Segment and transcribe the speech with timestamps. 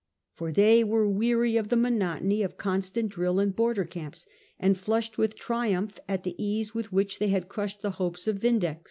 [0.33, 4.25] For they were weary of the monotony of constant drill and bor der camps,
[4.59, 8.37] and flushed with triumph at the ease with which they had crushed the hopes of
[8.37, 8.79] Vindex.